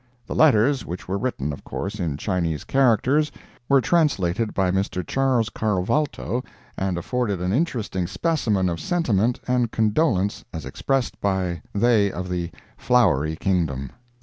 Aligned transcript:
The 0.25 0.33
letters, 0.33 0.83
which 0.83 1.07
were 1.07 1.19
written, 1.19 1.53
of 1.53 1.63
course, 1.63 1.99
in 1.99 2.17
Chinese 2.17 2.63
characters, 2.63 3.31
were 3.69 3.81
translated 3.81 4.51
by 4.51 4.71
Mr. 4.71 5.05
Charles 5.05 5.49
Carvalto, 5.51 6.43
and 6.75 6.97
afforded 6.97 7.39
an 7.39 7.53
interesting 7.53 8.07
specimen 8.07 8.67
of 8.67 8.79
sentiment 8.79 9.39
and 9.47 9.71
condolence 9.71 10.43
as 10.51 10.65
expressed 10.65 11.21
by 11.21 11.61
they 11.71 12.11
of 12.11 12.29
the 12.29 12.49
Flowery 12.79 13.35
Kingdom. 13.35 13.91